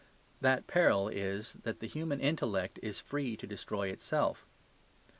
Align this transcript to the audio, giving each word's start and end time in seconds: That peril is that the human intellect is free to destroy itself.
That 0.39 0.65
peril 0.65 1.09
is 1.09 1.53
that 1.61 1.77
the 1.77 1.85
human 1.85 2.19
intellect 2.21 2.79
is 2.81 2.99
free 2.99 3.37
to 3.37 3.45
destroy 3.45 3.89
itself. 3.89 4.47